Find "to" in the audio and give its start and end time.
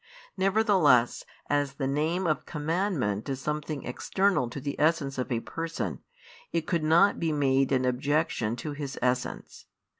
4.49-4.59, 8.55-8.71